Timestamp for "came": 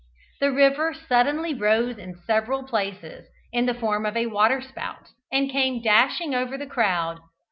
5.51-5.79